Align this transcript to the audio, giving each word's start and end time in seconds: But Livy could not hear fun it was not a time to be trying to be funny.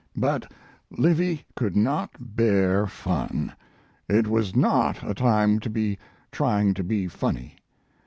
But 0.17 0.51
Livy 0.89 1.45
could 1.55 1.75
not 1.75 2.09
hear 2.35 2.87
fun 2.87 3.53
it 4.09 4.27
was 4.27 4.55
not 4.55 5.07
a 5.07 5.13
time 5.13 5.59
to 5.59 5.69
be 5.69 5.99
trying 6.31 6.73
to 6.73 6.83
be 6.83 7.07
funny. 7.07 7.55